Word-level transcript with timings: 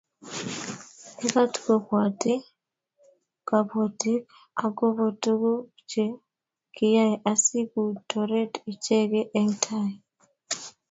mekat 1.19 1.53
kobwotyi 1.65 2.35
kabotik 3.47 4.23
akobo 4.65 5.05
tuguk 5.21 5.63
che 5.89 6.03
kiyae 6.75 7.15
asikutoret 7.31 8.53
icheke 8.71 9.21
eng' 9.39 9.57
tai 9.63 9.91